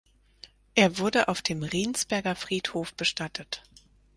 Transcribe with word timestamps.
Er 0.73 0.97
wurde 0.97 1.27
auf 1.27 1.43
dem 1.43 1.61
Riensberger 1.61 2.35
Friedhof 2.35 2.91
bestattet. 2.95 3.61